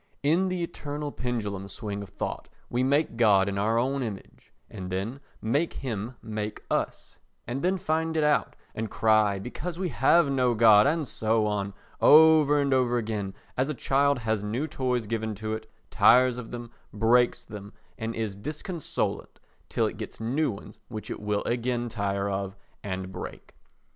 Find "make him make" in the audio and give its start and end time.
5.43-6.63